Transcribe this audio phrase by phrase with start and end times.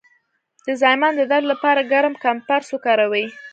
[0.65, 3.25] د زایمان د درد لپاره ګرم کمپرس وکاروئ